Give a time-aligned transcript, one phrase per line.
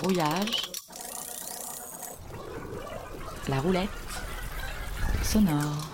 [0.00, 0.72] brouillage,
[3.48, 3.88] la roulette
[5.22, 5.90] sonore.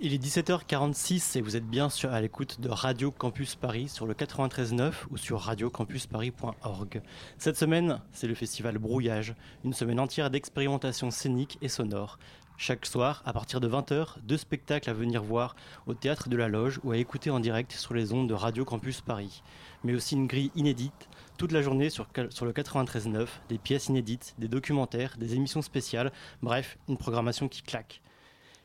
[0.00, 4.06] Il est 17h46 et vous êtes bien sur, à l'écoute de Radio Campus Paris sur
[4.06, 7.02] le 93.9 ou sur radiocampusparis.org.
[7.38, 9.34] Cette semaine, c'est le festival Brouillage,
[9.64, 12.18] une semaine entière d'expérimentation scénique et sonore.
[12.56, 15.56] Chaque soir, à partir de 20h, deux spectacles à venir voir
[15.86, 18.64] au théâtre de la Loge ou à écouter en direct sur les ondes de Radio
[18.64, 19.42] Campus Paris.
[19.82, 21.08] Mais aussi une grille inédite
[21.38, 26.12] toute la journée sur, sur le 93.9, des pièces inédites, des documentaires, des émissions spéciales,
[26.40, 28.00] bref, une programmation qui claque.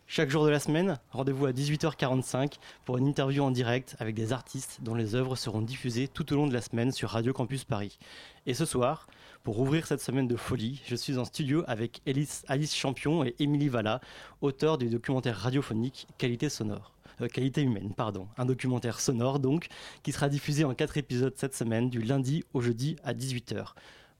[0.09, 4.31] Chaque jour de la semaine, rendez-vous à 18h45 pour une interview en direct avec des
[4.31, 7.65] artistes dont les œuvres seront diffusées tout au long de la semaine sur Radio Campus
[7.65, 7.99] Paris.
[8.45, 9.07] Et ce soir,
[9.47, 13.33] pour ouvrir cette semaine de folie, je suis en studio avec Alice, Alice Champion et
[13.39, 14.01] Émilie Valla,
[14.41, 16.91] auteurs du documentaire radiophonique Qualité sonore.
[17.21, 18.27] Euh, qualité humaine, pardon.
[18.37, 19.69] Un documentaire sonore donc,
[20.03, 23.67] qui sera diffusé en quatre épisodes cette semaine, du lundi au jeudi à 18h.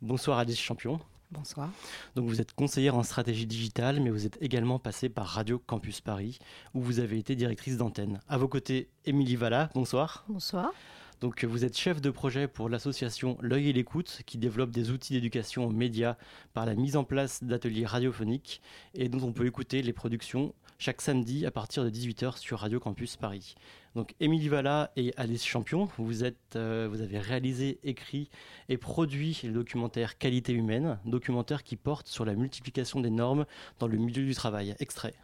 [0.01, 0.97] Bonsoir Alice Champion.
[1.31, 1.71] Bonsoir.
[2.15, 5.99] Donc vous êtes conseillère en stratégie digitale, mais vous êtes également passée par Radio Campus
[5.99, 6.39] Paris,
[6.73, 8.21] où vous avez été directrice d'antenne.
[8.29, 10.23] À vos côtés, Émilie Valla, bonsoir.
[10.29, 10.71] Bonsoir.
[11.19, 15.13] Donc vous êtes chef de projet pour l'association L'œil et l'écoute, qui développe des outils
[15.13, 16.15] d'éducation aux médias
[16.53, 18.61] par la mise en place d'ateliers radiophoniques,
[18.93, 22.79] et dont on peut écouter les productions chaque samedi à partir de 18h sur Radio
[22.79, 23.55] Campus Paris.
[23.95, 26.23] Donc Émilie Valla et Alice Champion, vous,
[26.55, 28.29] euh, vous avez réalisé, écrit
[28.69, 33.45] et produit le documentaire Qualité humaine, documentaire qui porte sur la multiplication des normes
[33.79, 34.75] dans le milieu du travail.
[34.79, 35.15] Extrait.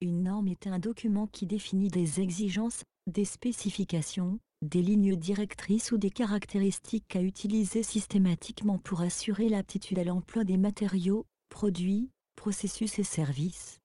[0.00, 5.98] Une norme est un document qui définit des exigences, des spécifications, des lignes directrices ou
[5.98, 13.04] des caractéristiques à utiliser systématiquement pour assurer l'aptitude à l'emploi des matériaux, produits, processus et
[13.04, 13.80] services.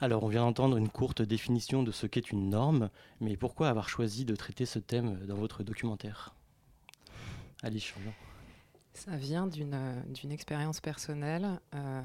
[0.00, 2.88] Alors, on vient d'entendre une courte définition de ce qu'est une norme,
[3.20, 6.36] mais pourquoi avoir choisi de traiter ce thème dans votre documentaire?
[7.64, 8.12] Alice Champion.
[8.98, 11.60] Ça vient d'une expérience personnelle.
[11.72, 12.02] Euh,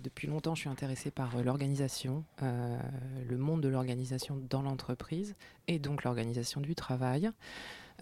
[0.00, 2.78] depuis longtemps, je suis intéressée par euh, l'organisation, euh,
[3.28, 5.34] le monde de l'organisation dans l'entreprise
[5.66, 7.30] et donc l'organisation du travail.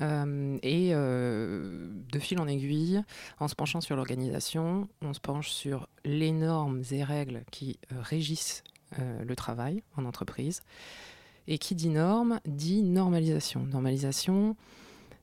[0.03, 3.03] Euh, et euh, de fil en aiguille,
[3.41, 8.01] en se penchant sur l'organisation, on se penche sur les normes et règles qui euh,
[8.01, 8.63] régissent
[8.99, 10.63] le travail en entreprise.
[11.49, 13.67] Et qui dit norme dit normalisation.
[13.67, 14.57] Normalisation,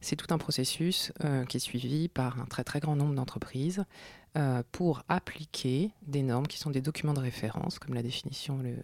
[0.04, 1.12] c'est tout un processus
[1.50, 3.84] qui est suivi par un très très grand nombre d'entreprises
[4.72, 8.76] pour appliquer des normes qui sont des documents de référence, comme la définition le,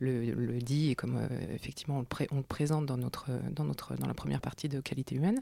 [0.00, 4.14] le, dit et comme euh, effectivement on le, présente dans, notre, dans, notre, dans la
[4.14, 5.40] première partie de qualité humaine.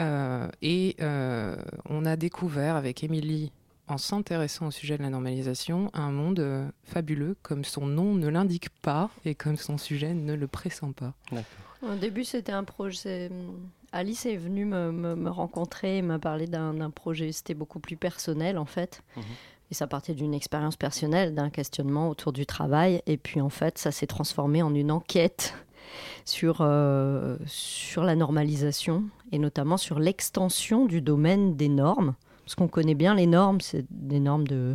[0.00, 1.56] Euh, et euh,
[1.86, 3.50] on a découvert avec Émilie,
[3.88, 8.68] en s'intéressant au sujet de la normalisation, un monde fabuleux, comme son nom ne l'indique
[8.82, 11.14] pas et comme son sujet ne le pressent pas.
[11.82, 13.30] Au début, c'était un projet.
[13.92, 18.58] Alice est venue me, me, rencontrer et m'a parlé d'un projet, c'était beaucoup plus personnel
[18.58, 19.02] en fait.
[19.16, 19.22] Mhm.
[19.70, 23.02] Et ça partait d'une expérience personnelle, d'un questionnement autour du travail.
[23.06, 25.54] Et puis en fait, ça s'est transformé en une enquête
[26.24, 32.14] sur, euh, sur la normalisation et notamment sur l'extension du domaine des normes.
[32.44, 34.72] Parce qu'on connaît bien les normes, c'est des normes de,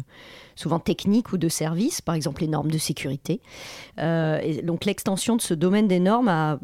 [0.55, 3.41] souvent techniques ou de services, par exemple les normes de sécurité.
[3.97, 6.59] Euh, et donc l'extension de ce domaine des normes à,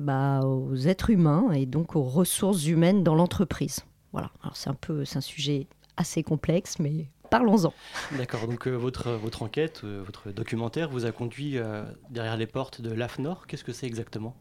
[0.00, 3.80] bah, aux êtres humains et donc aux ressources humaines dans l'entreprise.
[4.12, 7.72] Voilà, alors c'est un peu, c'est un sujet assez complexe, mais parlons-en.
[8.16, 12.46] D'accord, donc euh, votre, votre enquête, euh, votre documentaire vous a conduit euh, derrière les
[12.46, 13.46] portes de l'AFNOR.
[13.46, 14.34] Qu'est-ce que c'est exactement?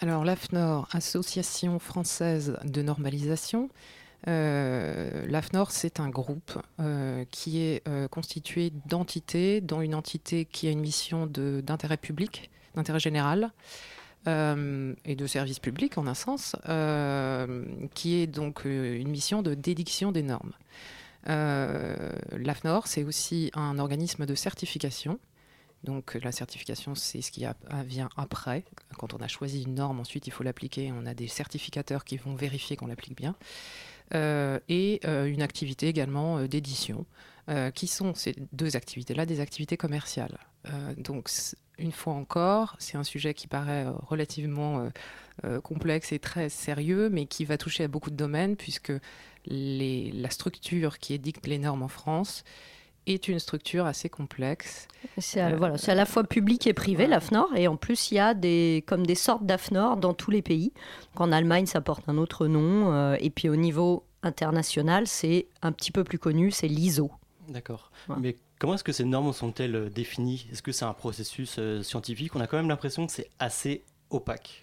[0.00, 3.68] Alors l'AFNOR, Association française de normalisation.
[4.26, 6.58] L'AFNOR, c'est un groupe
[7.30, 13.52] qui est constitué d'entités, dont une entité qui a une mission d'intérêt public, d'intérêt général.
[14.26, 16.56] Et de service public en un sens,
[17.94, 20.52] qui est donc une mission de dédiction des normes.
[21.28, 25.18] Euh, L'AFNOR, c'est aussi un organisme de certification.
[25.82, 27.46] Donc la certification, c'est ce qui
[27.86, 28.64] vient après.
[28.96, 30.92] Quand on a choisi une norme, ensuite il faut l'appliquer.
[30.92, 33.34] On a des certificateurs qui vont vérifier qu'on l'applique bien.
[34.14, 37.06] Euh, et euh, une activité également d'édition,
[37.74, 40.38] qui sont ces deux activités-là des activités commerciales.
[40.96, 41.28] donc
[41.78, 44.88] une fois encore, c'est un sujet qui paraît relativement
[45.62, 48.92] complexe et très sérieux, mais qui va toucher à beaucoup de domaines, puisque
[49.46, 52.44] la structure qui édicte les normes en France
[53.06, 54.88] est une structure assez complexe.
[55.18, 58.18] C'est à, voilà, à la fois public et privé, l'AFNOR, et en plus il y
[58.18, 60.72] a des, comme des sortes d'AFNOR dans tous les pays.
[61.16, 65.72] en Allemagne, ça porte un autre nom, euh, et puis au niveau international, c'est un
[65.72, 67.10] petit peu plus connu, c'est l'ISO.
[67.48, 67.90] D'accord.
[68.20, 70.46] Mais Comment est-ce que ces normes sont-elles définies?
[70.50, 72.34] Est-ce que c'est un processus scientifique?
[72.34, 74.62] On a quand même l'impression que c'est assez opaque,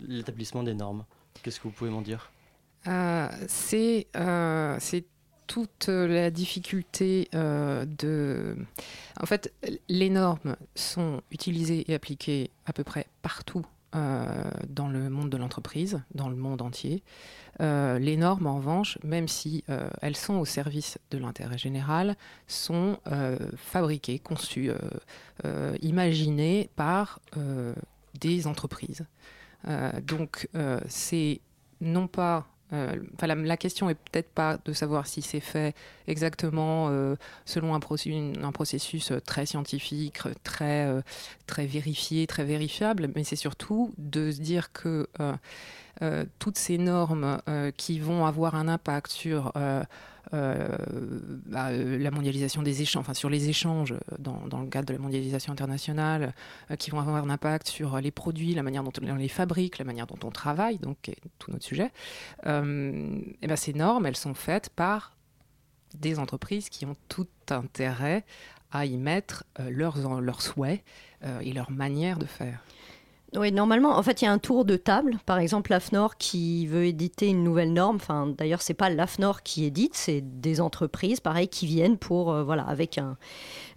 [0.00, 1.04] l'établissement des normes.
[1.42, 2.32] Qu'est-ce que vous pouvez m'en dire?
[3.46, 4.06] C'est
[5.46, 8.56] toute la difficulté euh, de...
[9.20, 9.52] En fait,
[9.90, 15.36] les normes sont utilisées et appliquées à peu près partout euh, dans le monde de
[15.36, 17.02] l'entreprise, dans le monde entier.
[17.60, 19.64] Euh, les normes, en revanche, même si
[20.02, 22.98] elles sont au service de l'intérêt général, sont
[23.56, 24.70] fabriquées, conçues,
[25.80, 27.20] imaginées par
[28.20, 29.06] des entreprises.
[30.02, 30.48] donc,
[30.88, 31.40] c'est
[31.80, 35.74] non pas euh, la, question est peut-être pas de savoir si c'est fait
[36.06, 37.16] exactement euh,
[37.46, 41.02] selon un, un, processus euh, très scientifique, très,
[41.46, 45.08] très vérifié, très vérifiable, mais c'est surtout de se dire que
[46.38, 47.40] toutes ces normes
[47.76, 49.52] qui vont avoir un impact sur
[50.34, 50.68] euh,
[51.46, 54.98] bah, euh, la mondialisation des échanges, enfin sur les échanges dans, le cadre de la
[54.98, 56.34] mondialisation internationale,
[56.70, 59.78] euh, qui vont avoir un impact sur les produits, la manière dont on les fabrique,
[59.78, 61.90] la manière dont on travaille, donc tout notre sujet.
[62.44, 62.48] et
[63.46, 65.16] ben ces normes, elles sont faites par
[65.94, 68.24] des entreprises qui ont tout intérêt
[68.70, 70.82] à y mettre leurs souhaits
[71.40, 72.62] et leur manière de faire.
[73.36, 75.18] Oui, normalement, en fait, il y a un tour de table.
[75.26, 77.96] Par exemple, l'AFNOR qui veut éditer une nouvelle norme.
[77.96, 82.42] Enfin, d'ailleurs, c'est pas l'AFNOR qui édite, c'est des entreprises, pareil, qui viennent pour, euh,
[82.42, 83.18] voilà, avec un.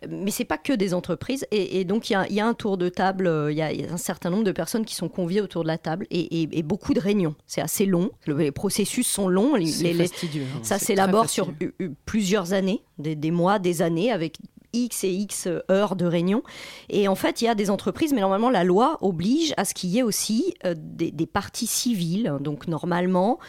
[0.09, 1.45] Mais c'est pas que des entreprises.
[1.51, 3.27] Et, donc, il y, a, un tour de table.
[3.27, 5.77] Euh, il y, a, un certain nombre de personnes qui sont conviées autour de la
[5.77, 7.35] table et, beaucoup de réunions.
[7.45, 8.11] C'est assez long.
[8.25, 9.55] les processus sont longs.
[9.55, 10.59] Les, fastidieux, hein.
[10.63, 11.53] Ça s'élabore sur
[12.05, 14.37] plusieurs années, des, des mois, des années, avec
[14.73, 16.43] X et X heures de réunion.
[16.89, 19.73] Et en fait, il y a des entreprises, mais normalement, la loi oblige à ce
[19.73, 22.33] qu'il y ait aussi euh, des, parties civiles.
[22.39, 23.39] Donc, normalement,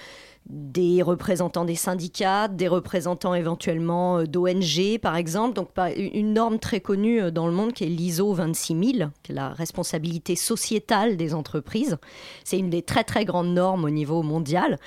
[0.46, 5.54] des représentants des syndicats, des représentants éventuellement euh, d'ONG, par exemple.
[5.54, 9.34] Donc, une norme très connue euh, dans le monde qui est l'ISO 26000, qui est
[9.34, 11.96] la responsabilité sociétale des entreprises.
[12.44, 14.78] C'est une des très, très grandes normes au niveau mondial.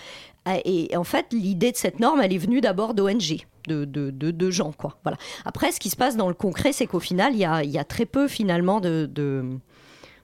[0.64, 4.52] Et en fait, l'idée de cette norme, elle est venue d'abord d'ONG de, de, de,
[4.52, 4.72] gens.
[4.72, 4.98] Quoi.
[5.04, 5.18] Voilà.
[5.44, 7.78] Après, ce qui se passe dans le concret, c'est qu'au final, il y a, y
[7.78, 9.10] a, très peu finalement de,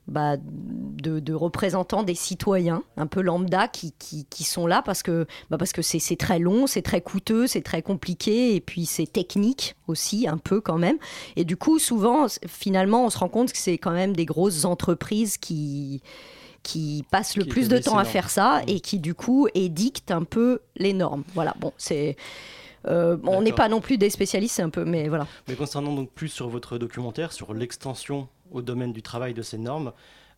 [0.08, 5.26] bah, de, représentants des citoyens, un peu lambda, qui, qui, qui sont là parce que
[5.50, 9.12] bah parce que c'est très long, c'est très coûteux, c'est très compliqué, et puis c'est
[9.12, 10.98] technique aussi, un peu quand même.
[11.36, 14.66] Et du coup, souvent, finalement, on se rend compte que c'est quand même des grosses
[14.66, 16.02] entreprises qui
[16.64, 20.24] qui passent le plus de temps à faire ça et qui du coup édictent un
[20.24, 21.24] peu les normes.
[21.34, 22.16] Voilà, bon, c'est
[22.88, 25.28] euh, on n'est pas non plus des spécialistes, un peu, mais voilà.
[25.48, 29.58] Mais concernant donc plus sur votre documentaire, sur l'extension au domaine du travail de ces
[29.58, 29.94] normes,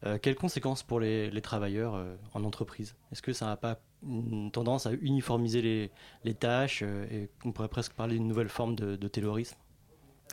[0.06, 2.96] euh, quelles conséquences pour les, travailleurs euh, en entreprise?
[3.12, 5.90] Est-ce que ça n'a pas une tendance à uniformiser
[6.24, 9.58] les, tâches et qu'on pourrait presque parler d'une nouvelle forme de, de terrorisme?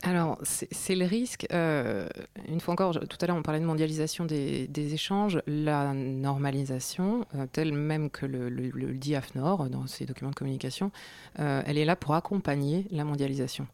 [0.03, 1.45] Alors, c'est le risque.
[1.53, 2.07] Euh,
[2.47, 5.39] une fois encore, tout à l'heure, on parlait de mondialisation des, échanges.
[5.45, 10.91] La normalisation, euh, telle même que le, dit AFNOR dans ses documents de communication,
[11.39, 13.67] euh, elle est là pour accompagner la mondialisation.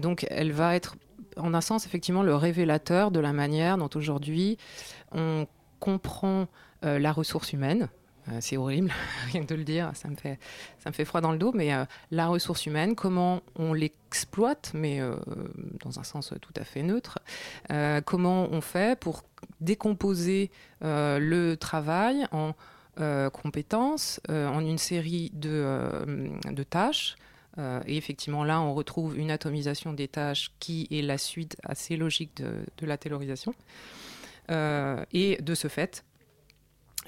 [0.00, 0.96] donc, elle va être,
[1.38, 4.58] en un sens, effectivement, le révélateur de la manière dont aujourd'hui
[5.12, 5.46] on
[5.80, 6.46] comprend
[6.82, 7.88] la ressource humaine,
[8.40, 8.90] c'est horrible,
[9.32, 10.38] rien que de le dire, ça me fait,
[10.78, 14.72] ça me fait froid dans le dos, mais euh, la ressource humaine, comment on l'exploite,
[14.74, 15.14] mais euh,
[15.84, 17.18] dans un sens tout à fait neutre,
[18.04, 19.22] comment on fait pour
[19.60, 22.54] décomposer le travail en
[23.32, 25.88] compétences, en une série de,
[26.50, 27.16] de tâches.
[27.58, 32.36] et effectivement, là, on retrouve une atomisation des tâches qui est la suite assez logique
[32.36, 33.54] de, de la taylorisation.
[34.48, 36.04] et de ce fait,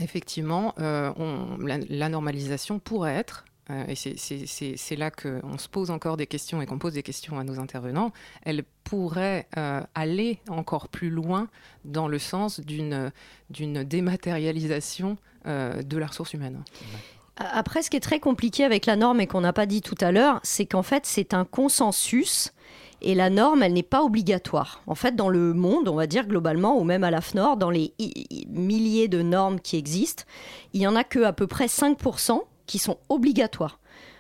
[0.01, 1.13] effectivement, euh,
[1.61, 6.67] la, normalisation pourrait être, euh, et c'est là qu'on se pose encore des questions et
[6.67, 8.13] qu'on pose des questions à nos intervenants,
[8.43, 11.49] elle pourrait euh, aller encore plus loin
[11.85, 13.13] dans le sens d'une
[13.51, 16.65] dématérialisation de la ressource humaine.
[17.37, 19.97] Après, ce qui est très compliqué avec la norme et qu'on n'a pas dit tout
[20.01, 22.53] à l'heure, c'est qu'en fait, c'est un consensus
[23.03, 24.83] et la norme, elle n'est pas obligatoire.
[24.87, 27.93] En fait, dans le monde, on va dire globalement, ou même à l'AFNOR, dans les
[28.49, 30.25] milliers de normes qui existent,
[30.73, 33.79] il n'y en a que à peu près 5% qui sont obligatoires.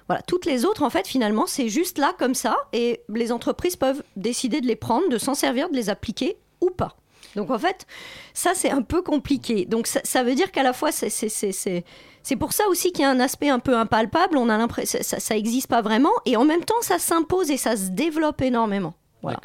[0.08, 3.76] Voilà, toutes les autres, en fait, finalement, c'est juste là comme ça, et les entreprises
[3.76, 6.96] peuvent décider de les prendre, de s'en servir, de les appliquer ou pas.
[7.36, 7.86] Donc en fait,
[8.32, 9.66] ça c'est un peu compliqué.
[9.66, 13.10] Donc ça, veut dire qu'à la fois c'est c'est pour ça aussi qu'il y a
[13.10, 14.36] un aspect un peu impalpable.
[14.38, 17.58] On a l'impression ça, ça existe pas vraiment et en même temps ça s'impose et
[17.58, 18.94] ça se développe énormément.
[19.22, 19.40] Voilà.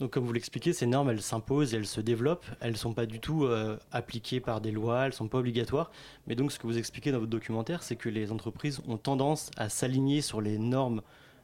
[0.00, 3.06] Donc comme vous l'expliquez, ces normes, elles s'imposent, elles se développent, elles ne sont pas
[3.06, 5.90] du tout euh, appliquées par des lois, elles ne sont pas obligatoires.
[6.26, 9.50] Mais donc ce que vous expliquez dans votre documentaire, c'est que les entreprises ont tendance
[9.56, 11.02] à s'aligner sur les normes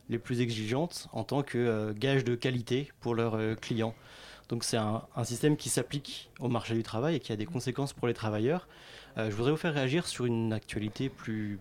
[0.08, 3.94] les plus exigeantes en tant que gage de qualité pour leurs clients.
[4.50, 7.92] Donc c'est un, système qui s'applique au marché du travail et qui a des conséquences
[7.92, 8.66] pour les travailleurs.
[9.16, 11.60] je voudrais vous faire réagir sur une actualité plus,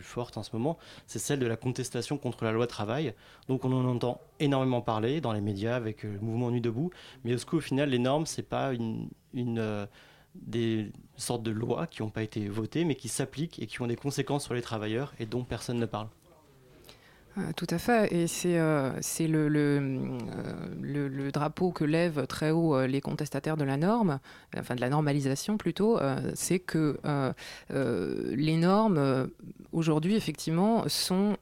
[0.00, 0.78] forte en ce moment,
[1.08, 3.14] c'est celle de la contestation contre la loi travail.
[3.48, 6.90] Donc on en entend énormément parler dans les médias avec le mouvement Nuit debout,
[7.24, 9.88] mais qu'au final les normes c'est pas une, une
[10.36, 13.88] des sortes de lois qui n'ont pas été votées mais qui s'appliquent et qui ont
[13.88, 16.08] des conséquences sur les travailleurs et dont personne ne parle.
[17.36, 20.18] Euh, tout à fait, et c'est euh, le, euh,
[20.80, 24.20] le, le, drapeau que lèvent très haut les contestataires de la norme,
[24.56, 25.98] enfin de la normalisation plutôt,
[26.34, 26.98] c'est que
[27.70, 29.28] les normes
[29.72, 31.36] aujourd'hui effectivement sont,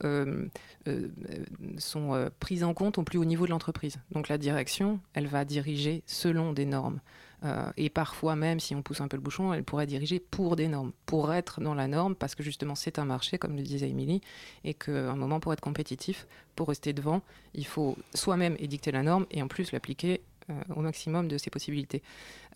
[1.78, 3.96] sont prises en compte au plus haut niveau de l'entreprise.
[4.12, 7.00] Donc la direction, elle va diriger selon des normes.
[7.44, 10.56] Euh, et parfois même, si on pousse un peu le bouchon, elle pourrait diriger pour
[10.56, 13.62] des normes, pour être dans la norme, parce que justement c'est un marché, comme le
[13.62, 14.20] disait Émilie,
[14.64, 17.22] et qu'à un moment, pour être compétitif, pour rester devant,
[17.54, 21.50] il faut soi-même édicter la norme et en plus l'appliquer euh, au maximum de ses
[21.50, 22.02] possibilités.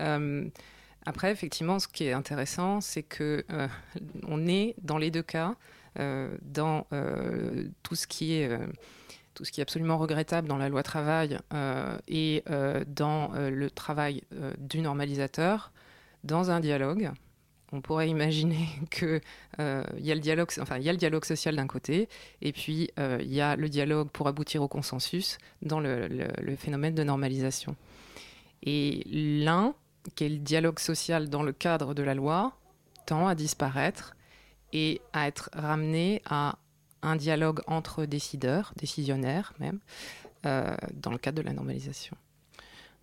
[0.00, 0.48] Euh,
[1.04, 3.44] après, effectivement, ce qui est intéressant, c'est que
[4.26, 5.54] on est dans les deux cas,
[5.94, 6.84] dans
[7.84, 8.50] tout ce qui est
[9.36, 13.50] tout ce qui est absolument regrettable dans la loi travail euh, et euh, dans euh,
[13.50, 14.22] le travail
[14.58, 15.72] du normalisateur,
[16.24, 17.12] dans un dialogue.
[17.72, 19.20] On pourrait imaginer qu'il
[19.58, 22.08] y, a le dialogue, enfin, y a le dialogue social d'un côté,
[22.40, 26.94] et puis il y a le dialogue pour aboutir au consensus dans le, le phénomène
[26.94, 27.76] de normalisation.
[28.62, 29.74] Et l'un,
[30.14, 32.56] qui est le dialogue social dans le cadre de la loi,
[33.04, 34.16] tend à disparaître
[34.72, 36.58] et à être ramené à
[37.02, 39.80] un dialogue entre décideurs, décisionnaires même,
[40.44, 42.16] euh, dans le cadre de la normalisation.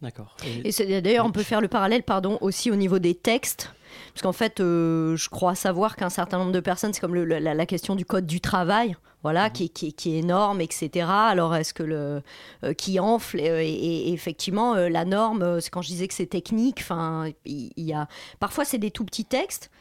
[0.01, 0.35] D'accord.
[0.65, 3.73] Et, d'ailleurs, on peut faire le parallèle, pardon, aussi au niveau des textes.
[4.13, 7.65] Parce qu'en fait, euh, je crois savoir qu'un certain nombre de personnes, c'est comme la,
[7.65, 9.51] question du code du travail, voilà, mhm.
[9.53, 11.07] qui, qui, est énorme, etc.
[11.07, 12.21] Alors, est-ce que le
[12.65, 17.71] euh, qui enfle et, effectivement, la norme, quand je disais que c'est technique, enfin, il
[17.77, 18.09] y, a
[18.39, 19.71] parfois c'est des tout petits textes,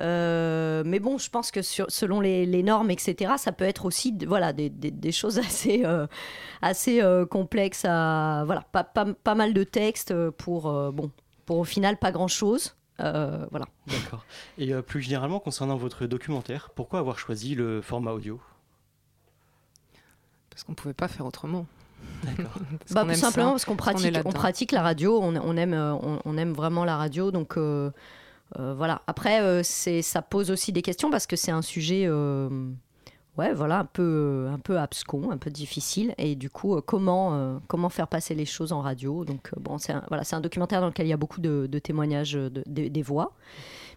[0.00, 4.52] euh, mais bon, je pense que selon les, normes, etc., ça peut être aussi voilà,
[4.52, 6.06] des, choses assez, euh,
[6.62, 7.84] assez euh, complexes.
[7.84, 11.10] À, voilà, pas, pas, mal de textes pour, bon,
[11.46, 12.76] pour au final pas grand-chose.
[12.98, 13.66] voilà.
[13.86, 14.24] D'accord.
[14.58, 18.40] Et plus généralement, concernant votre documentaire, pourquoi avoir choisi le format audio?
[20.50, 21.66] Parce qu'on ne pouvait pas faire autrement.
[22.24, 22.52] D'accord.
[22.90, 25.74] bah, simplement parce qu'on pratique, on, pratique la radio, on, on aime,
[26.24, 27.56] on, aime vraiment la radio, donc
[28.58, 29.02] euh, voilà.
[29.06, 32.48] Après, euh, c'est, ça pose aussi des questions parce que c'est un sujet, euh,
[33.36, 36.14] ouais, voilà, un peu, un peu abscon, un peu difficile.
[36.18, 39.24] Et du coup, comment, comment faire passer les choses en radio?
[39.24, 41.66] Donc, bon, c'est un, voilà, c'est un documentaire dans lequel il y a beaucoup de,
[41.78, 42.34] témoignages
[42.66, 43.34] des voix.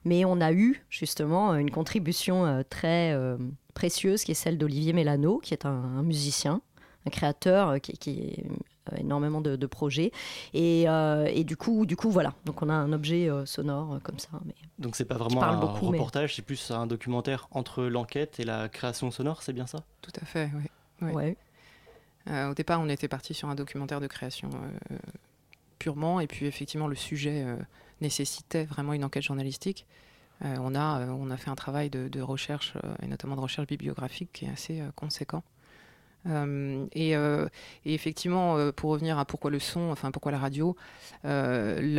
[0.03, 3.15] Mais on a eu justement une contribution très
[3.74, 6.62] précieuse qui est celle d'Olivier Mélano, qui est un, musicien,
[7.05, 8.53] un créateur qui, qui, euh,
[8.98, 10.12] énormément de, projets.
[10.54, 12.34] Et, euh, et, du, coup, du coup, voilà.
[12.46, 14.30] Donc on a un objet euh, sonore comme ça.
[14.46, 18.70] Mais Donc c'est pas vraiment un reportage, c'est plus un documentaire entre l'enquête et la
[18.70, 19.84] création sonore, c'est bien ça?
[20.02, 20.64] Tout à fait, oui.
[21.02, 21.36] Ouais.
[22.28, 24.52] au départ, on était parti sur un documentaire de création
[25.80, 27.44] purement, et puis effectivement, le sujet
[28.02, 29.88] nécessitait vraiment une enquête journalistique.
[30.42, 34.30] on, a, on a fait un travail de, de recherche, et notamment de recherche bibliographique,
[34.32, 35.42] qui est assez conséquent.
[36.28, 37.48] Euh, euh,
[37.86, 40.75] et, effectivement, euh, pour revenir à pourquoi le son, enfin pourquoi la radio,
[41.24, 41.96] le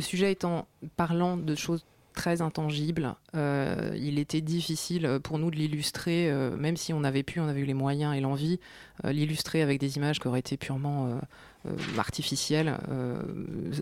[0.00, 1.86] sujet étant parlant de choses
[2.16, 7.46] très intangibles, il était difficile pour nous de l'illustrer, même si on avait pu, on
[7.46, 8.58] avait eu les moyens et l'envie,
[9.04, 11.20] l'illustrer avec des images qui auraient été purement
[11.66, 13.20] euh, artificielle euh,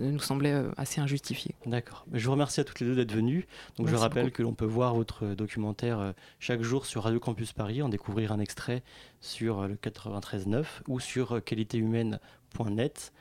[0.01, 1.55] nous semblait euh, assez injustifié.
[1.67, 2.07] D'accord.
[2.13, 3.47] Je vous remercie à toutes les deux d'être venues.
[3.77, 7.83] Donc je rappelle que l'on peut voir votre documentaire chaque jour sur Radio Campus Paris,
[7.83, 8.83] en découvrir un extrait
[9.21, 13.13] sur le 93.9 ou sur qualitéhumaine.net.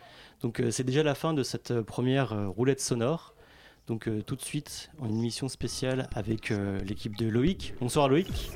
[0.41, 3.32] Donc c'est déjà la fin de cette première roulette sonore.
[3.87, 6.49] Donc tout de suite, en une mission spéciale avec
[6.85, 7.73] l'équipe de Loïc.
[7.79, 8.51] Bonsoir Loïc.